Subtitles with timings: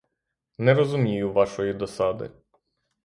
[0.57, 2.31] Не розумію вашої досади.